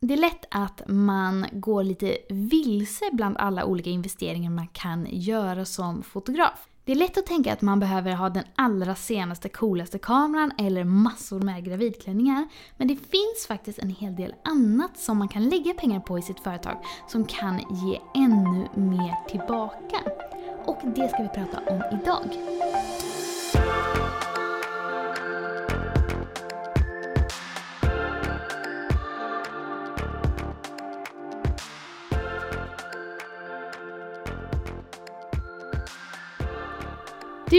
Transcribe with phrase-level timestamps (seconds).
[0.00, 5.64] det är lätt att man går lite vilse bland alla olika investeringar man kan göra
[5.64, 6.68] som fotograf.
[6.84, 10.84] Det är lätt att tänka att man behöver ha den allra senaste coolaste kameran eller
[10.84, 12.48] massor med gravidklänningar.
[12.76, 16.22] Men det finns faktiskt en hel del annat som man kan lägga pengar på i
[16.22, 19.96] sitt företag som kan ge ännu mer tillbaka.
[20.64, 22.24] Och det ska vi prata om idag.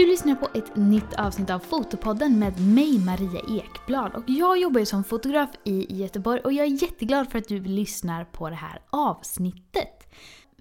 [0.00, 4.80] Du lyssnar på ett nytt avsnitt av Fotopodden med mig Maria Ekblad och jag jobbar
[4.80, 8.56] ju som fotograf i Göteborg och jag är jätteglad för att du lyssnar på det
[8.56, 10.12] här avsnittet.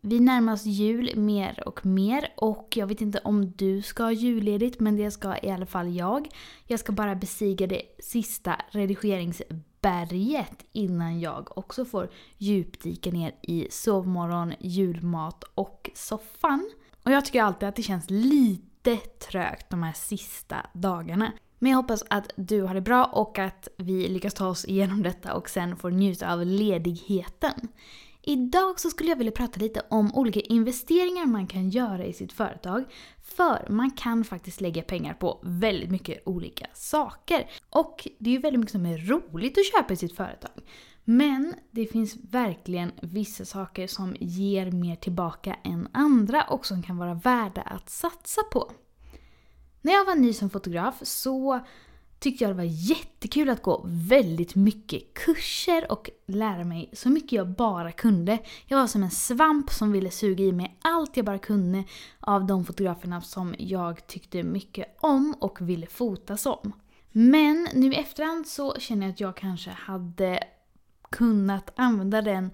[0.01, 4.11] Vi närmar oss jul mer och mer och jag vet inte om du ska ha
[4.11, 6.27] julledigt men det ska i alla fall jag.
[6.67, 14.53] Jag ska bara besiga det sista redigeringsberget innan jag också får djupdyka ner i sovmorgon,
[14.59, 16.69] julmat och soffan.
[17.03, 21.31] Och jag tycker alltid att det känns lite lite trögt de här sista dagarna.
[21.59, 25.03] Men jag hoppas att du har det bra och att vi lyckas ta oss igenom
[25.03, 27.67] detta och sen får njuta av ledigheten.
[28.21, 32.33] Idag så skulle jag vilja prata lite om olika investeringar man kan göra i sitt
[32.33, 32.83] företag.
[33.21, 37.49] För man kan faktiskt lägga pengar på väldigt mycket olika saker.
[37.69, 40.61] Och det är ju väldigt mycket som är roligt att köpa i sitt företag.
[41.11, 46.97] Men det finns verkligen vissa saker som ger mer tillbaka än andra och som kan
[46.97, 48.71] vara värda att satsa på.
[49.81, 51.59] När jag var ny som fotograf så
[52.19, 57.31] tyckte jag det var jättekul att gå väldigt mycket kurser och lära mig så mycket
[57.31, 58.39] jag bara kunde.
[58.67, 61.83] Jag var som en svamp som ville suga i mig allt jag bara kunde
[62.19, 66.73] av de fotograferna som jag tyckte mycket om och ville fota som.
[67.11, 70.39] Men nu i efterhand så känner jag att jag kanske hade
[71.09, 72.51] kunnat använda den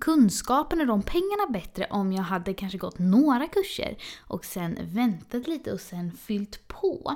[0.00, 5.46] kunskapen och de pengarna bättre om jag hade kanske gått några kurser och sen väntat
[5.46, 7.14] lite och sen fyllt på.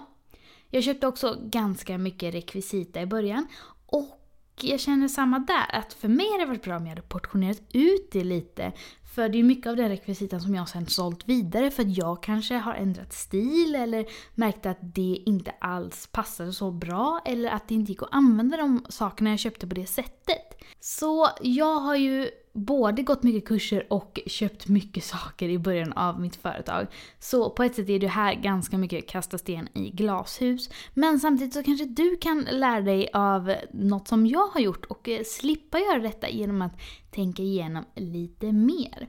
[0.70, 3.46] Jag köpte också ganska mycket rekvisita i början
[3.86, 4.18] och
[4.60, 7.62] jag känner samma där, att för mig hade det varit bra om jag hade portionerat
[7.72, 8.72] ut det lite.
[9.14, 12.22] För det är mycket av den rekvisitan som jag sen sålt vidare för att jag
[12.22, 17.68] kanske har ändrat stil eller märkt att det inte alls passade så bra eller att
[17.68, 20.62] det inte gick att använda de sakerna jag köpte på det sättet.
[20.80, 26.20] Så jag har ju både gått mycket kurser och köpt mycket saker i början av
[26.20, 26.86] mitt företag.
[27.18, 30.70] Så på ett sätt är det här ganska mycket kasta sten i glashus.
[30.94, 35.08] Men samtidigt så kanske du kan lära dig av något som jag har gjort och
[35.08, 36.72] eh, slippa göra detta genom att
[37.10, 39.08] tänka igenom lite mer.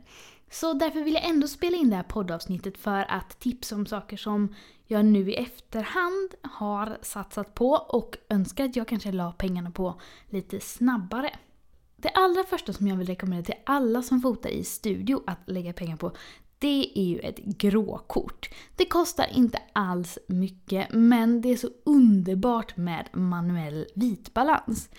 [0.52, 4.18] Så därför vill jag ändå spela in det här poddavsnittet för att tipsa om saker
[4.18, 4.56] som
[4.86, 10.02] jag nu i efterhand har satsat på och önskar att jag kanske la pengarna på
[10.30, 11.40] lite snabbare.
[11.96, 15.74] Det allra första som jag vill rekommendera till alla som fotar i studio att lägga
[15.74, 16.12] pengar på,
[16.60, 18.50] det är ju ett gråkort.
[18.76, 24.90] Det kostar inte alls mycket, men det är så underbart med manuell vitbalans.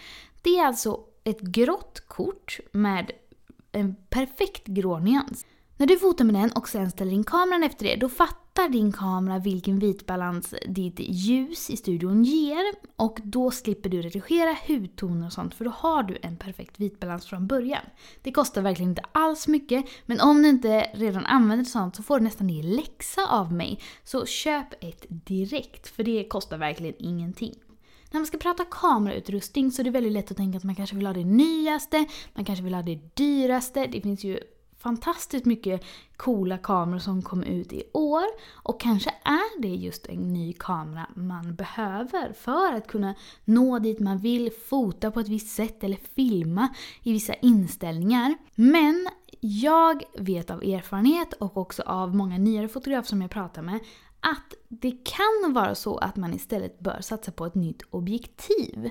[0.42, 3.10] Det är alltså ett grått kort med
[3.72, 5.44] en perfekt grå nyans.
[5.76, 8.92] När du fotar med den och sen ställer in kameran efter det, då fattar din
[8.92, 12.74] kamera vilken vitbalans ditt ljus i studion ger.
[12.96, 17.26] Och då slipper du redigera hudtoner och sånt för då har du en perfekt vitbalans
[17.26, 17.84] från början.
[18.22, 22.18] Det kostar verkligen inte alls mycket, men om du inte redan använder sånt så får
[22.18, 23.80] du nästan det läxa av mig.
[24.04, 27.54] Så köp ett direkt, för det kostar verkligen ingenting.
[28.10, 30.96] När man ska prata kamerautrustning så är det väldigt lätt att tänka att man kanske
[30.96, 33.86] vill ha det nyaste, man kanske vill ha det dyraste.
[33.86, 34.40] Det finns ju
[34.78, 35.84] fantastiskt mycket
[36.16, 38.24] coola kameror som kom ut i år.
[38.52, 44.00] Och kanske är det just en ny kamera man behöver för att kunna nå dit
[44.00, 46.68] man vill, fota på ett visst sätt eller filma
[47.02, 48.34] i vissa inställningar.
[48.54, 49.08] Men
[49.40, 53.80] jag vet av erfarenhet och också av många nyare fotografer som jag pratar med
[54.20, 58.90] att det kan vara så att man istället bör satsa på ett nytt objektiv.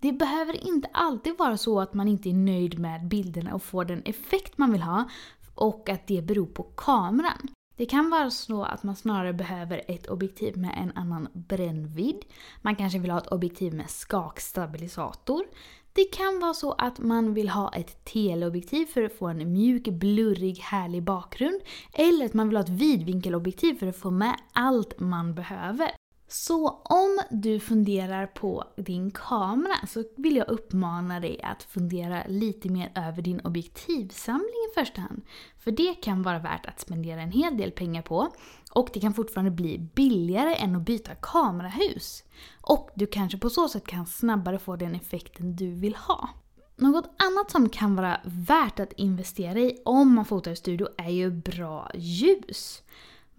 [0.00, 3.84] Det behöver inte alltid vara så att man inte är nöjd med bilderna och får
[3.84, 5.08] den effekt man vill ha
[5.54, 7.48] och att det beror på kameran.
[7.76, 12.24] Det kan vara så att man snarare behöver ett objektiv med en annan brännvidd.
[12.62, 15.44] Man kanske vill ha ett objektiv med skakstabilisator.
[15.92, 19.84] Det kan vara så att man vill ha ett teleobjektiv för att få en mjuk,
[19.88, 21.60] blurrig, härlig bakgrund.
[21.92, 25.90] Eller att man vill ha ett vidvinkelobjektiv för att få med allt man behöver.
[26.30, 32.68] Så om du funderar på din kamera så vill jag uppmana dig att fundera lite
[32.68, 35.22] mer över din objektivsamling i första hand.
[35.58, 38.28] För det kan vara värt att spendera en hel del pengar på
[38.72, 42.24] och det kan fortfarande bli billigare än att byta kamerahus.
[42.60, 46.28] Och du kanske på så sätt kan snabbare få den effekten du vill ha.
[46.76, 51.10] Något annat som kan vara värt att investera i om man fotar i studio är
[51.10, 52.82] ju bra ljus.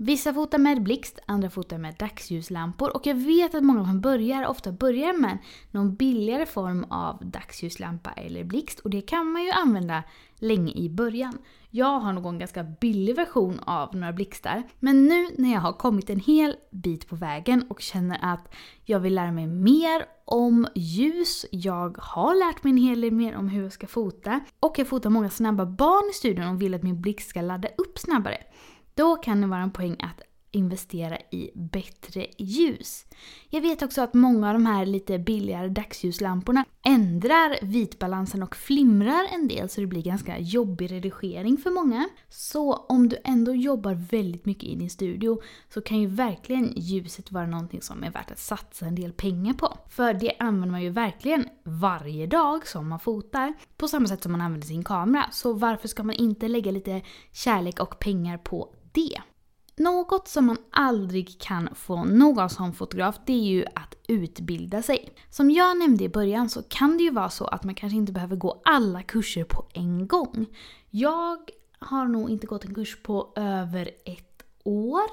[0.01, 4.47] Vissa fotar med blixt, andra fotar med dagsljuslampor och jag vet att många som börjar
[4.47, 5.37] ofta börjar med
[5.71, 10.03] någon billigare form av dagsljuslampa eller blixt och det kan man ju använda
[10.35, 11.37] länge i början.
[11.69, 15.73] Jag har nog en ganska billig version av några blixtar men nu när jag har
[15.73, 18.53] kommit en hel bit på vägen och känner att
[18.85, 23.35] jag vill lära mig mer om ljus, jag har lärt mig en hel del mer
[23.35, 26.73] om hur jag ska fota och jag fotar många snabba barn i studion och vill
[26.73, 28.37] att min blixt ska ladda upp snabbare.
[28.99, 33.05] Då kan det vara en poäng att investera i bättre ljus.
[33.49, 39.27] Jag vet också att många av de här lite billigare dagsljuslamporna ändrar vitbalansen och flimrar
[39.33, 42.09] en del så det blir ganska jobbig redigering för många.
[42.29, 45.41] Så om du ändå jobbar väldigt mycket i din studio
[45.73, 49.53] så kan ju verkligen ljuset vara någonting som är värt att satsa en del pengar
[49.53, 49.77] på.
[49.89, 53.53] För det använder man ju verkligen varje dag som man fotar.
[53.77, 55.25] På samma sätt som man använder sin kamera.
[55.31, 57.01] Så varför ska man inte lägga lite
[57.31, 59.21] kärlek och pengar på det?
[59.75, 64.81] Något som man aldrig kan få nog av som fotograf det är ju att utbilda
[64.81, 65.09] sig.
[65.29, 68.11] Som jag nämnde i början så kan det ju vara så att man kanske inte
[68.11, 70.45] behöver gå alla kurser på en gång.
[70.89, 71.37] Jag
[71.79, 75.09] har nog inte gått en kurs på över ett år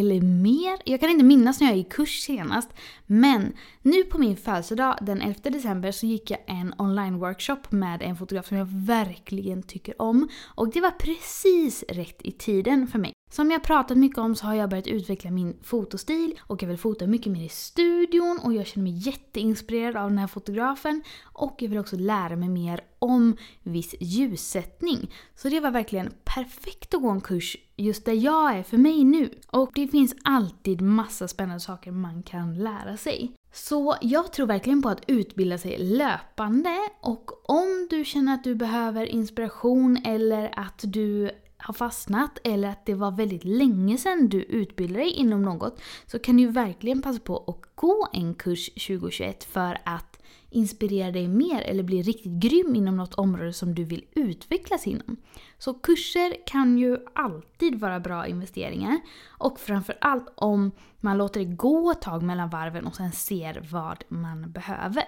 [0.00, 0.78] eller mer.
[0.84, 2.70] Jag kan inte minnas när jag gick kurs senast.
[3.06, 3.52] Men
[3.82, 8.46] nu på min födelsedag den 11 december så gick jag en online-workshop med en fotograf
[8.46, 10.28] som jag verkligen tycker om.
[10.44, 13.12] Och det var precis rätt i tiden för mig.
[13.30, 16.78] Som jag pratat mycket om så har jag börjat utveckla min fotostil och jag vill
[16.78, 21.02] fota mycket mer i studion och jag känner mig jätteinspirerad av den här fotografen.
[21.22, 25.10] Och jag vill också lära mig mer om viss ljussättning.
[25.34, 29.04] Så det var verkligen perfekt att gå en kurs just där jag är för mig
[29.04, 29.30] nu.
[29.50, 33.32] Och det finns alltid massa spännande saker man kan lära sig.
[33.52, 38.54] Så jag tror verkligen på att utbilda sig löpande och om du känner att du
[38.54, 41.30] behöver inspiration eller att du
[41.66, 46.18] har fastnat eller att det var väldigt länge sedan du utbildade dig inom något så
[46.18, 51.62] kan du verkligen passa på att gå en kurs 2021 för att inspirera dig mer
[51.62, 55.16] eller bli riktigt grym inom något område som du vill utvecklas inom.
[55.58, 60.70] Så kurser kan ju alltid vara bra investeringar och framförallt om
[61.00, 65.04] man låter det gå ett tag mellan varven och sen ser vad man behöver.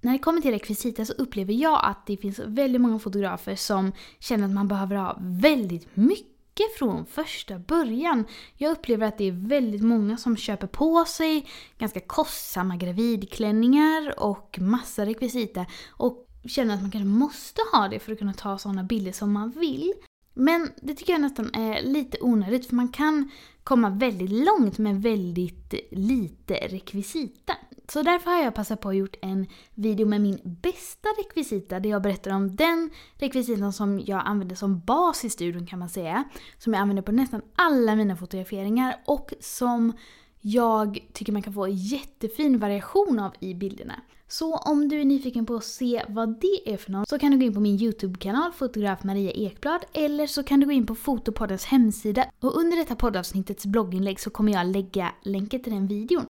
[0.00, 3.92] När det kommer till rekvisita så upplever jag att det finns väldigt många fotografer som
[4.18, 8.24] känner att man behöver ha väldigt mycket från första början.
[8.56, 11.48] Jag upplever att det är väldigt många som köper på sig
[11.78, 18.12] ganska kostsamma gravidklänningar och massa rekvisita och känner att man kanske måste ha det för
[18.12, 19.92] att kunna ta sådana bilder som man vill.
[20.34, 23.30] Men det tycker jag nästan är lite onödigt för man kan
[23.64, 27.52] komma väldigt långt med väldigt lite rekvisita.
[27.88, 31.90] Så därför har jag passat på att gjort en video med min bästa rekvisita där
[31.90, 36.24] jag berättar om den rekvisitan som jag använder som bas i studion kan man säga.
[36.58, 39.92] Som jag använder på nästan alla mina fotograferingar och som
[40.40, 44.00] jag tycker man kan få jättefin variation av i bilderna.
[44.28, 47.30] Så om du är nyfiken på att se vad det är för något så kan
[47.30, 50.86] du gå in på min YouTube-kanal Fotograf Maria Ekblad eller så kan du gå in
[50.86, 55.86] på Fotopoddens hemsida och under detta poddavsnittets blogginlägg så kommer jag lägga länken till den
[55.86, 56.26] videon.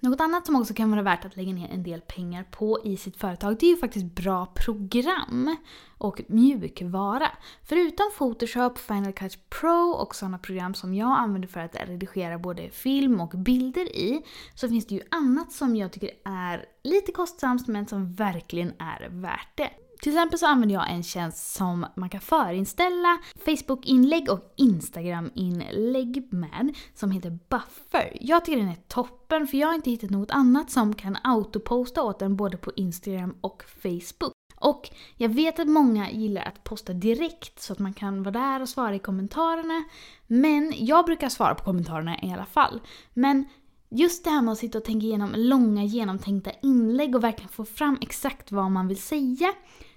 [0.00, 2.96] Något annat som också kan vara värt att lägga ner en del pengar på i
[2.96, 5.56] sitt företag det är ju faktiskt bra program
[5.98, 7.28] och mjukvara.
[7.62, 12.70] Förutom Photoshop, Final Cut Pro och sådana program som jag använder för att redigera både
[12.70, 14.22] film och bilder i
[14.54, 19.08] så finns det ju annat som jag tycker är lite kostsamt men som verkligen är
[19.10, 19.70] värt det.
[20.00, 26.74] Till exempel så använder jag en tjänst som man kan förinställa Facebook-inlägg och Instagram-inlägg med
[26.94, 28.16] som heter Buffer.
[28.20, 32.02] Jag tycker den är toppen för jag har inte hittat något annat som kan autoposta
[32.02, 34.32] åt den både på Instagram och Facebook.
[34.56, 38.62] Och jag vet att många gillar att posta direkt så att man kan vara där
[38.62, 39.84] och svara i kommentarerna.
[40.26, 42.80] Men jag brukar svara på kommentarerna i alla fall.
[43.14, 43.44] Men
[43.88, 47.64] just det här med att sitta och tänka igenom långa genomtänkta inlägg och verkligen få
[47.64, 49.52] fram exakt vad man vill säga.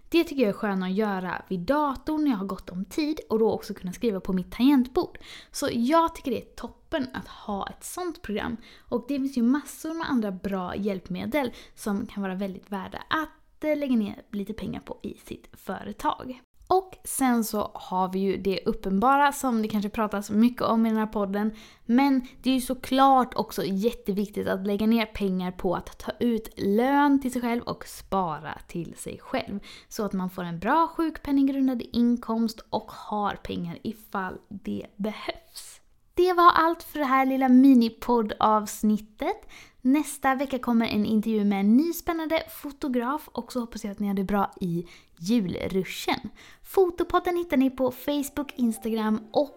[0.09, 3.19] Det tycker jag är skönt att göra vid datorn när jag har gott om tid
[3.29, 5.17] och då också kunna skriva på mitt tangentbord.
[5.51, 8.57] Så jag tycker det är toppen att ha ett sånt program.
[8.79, 13.63] Och det finns ju massor med andra bra hjälpmedel som kan vara väldigt värda att
[13.63, 16.41] eh, lägga ner lite pengar på i sitt företag.
[16.71, 20.89] Och sen så har vi ju det uppenbara som det kanske pratas mycket om i
[20.89, 21.51] den här podden.
[21.85, 26.53] Men det är ju såklart också jätteviktigt att lägga ner pengar på att ta ut
[26.57, 29.59] lön till sig själv och spara till sig själv.
[29.87, 35.81] Så att man får en bra sjukpenninggrundande inkomst och har pengar ifall det behövs.
[36.13, 39.49] det var allt för det här lilla minipoddavsnittet.
[39.81, 43.99] Nästa vecka kommer en intervju med en ny spännande fotograf och så hoppas jag att
[43.99, 44.85] ni har det bra i
[45.19, 46.29] julruschen.
[46.63, 49.55] Fotopodden hittar ni på Facebook, Instagram och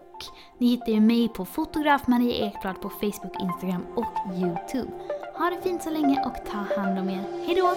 [0.57, 4.91] ni hittar ju mig på fotograf Maria Ekblad på Facebook, Instagram och Youtube.
[5.37, 7.45] Ha det fint så länge och ta hand om er.
[7.45, 7.75] Hejdå!